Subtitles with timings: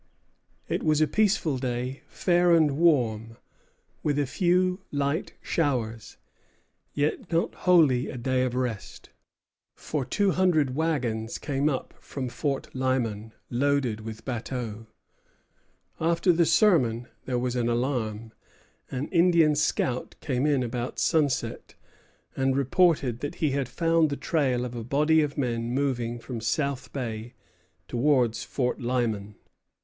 [0.67, 3.37] It was a peaceful day, fair and warm,
[4.01, 6.17] with a few light showers;
[6.95, 9.11] yet not wholly a day of rest,
[9.75, 14.87] for two hundred wagons came up from Fort Lyman, loaded with bateaux.
[15.99, 18.31] After the sermon there was an alarm.
[18.89, 21.75] An Indian scout came in about sunset,
[22.35, 26.41] and reported that he had found the trail of a body of men moving from
[26.41, 27.35] South Bay
[27.87, 29.35] towards Fort Lyman.